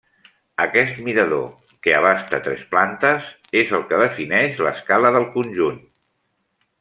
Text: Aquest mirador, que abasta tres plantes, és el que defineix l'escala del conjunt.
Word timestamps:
Aquest 0.63 1.01
mirador, 1.09 1.43
que 1.87 1.93
abasta 1.97 2.39
tres 2.47 2.63
plantes, 2.73 3.29
és 3.63 3.75
el 3.81 3.87
que 3.91 4.01
defineix 4.03 4.63
l'escala 4.69 5.13
del 5.19 5.29
conjunt. 5.39 5.79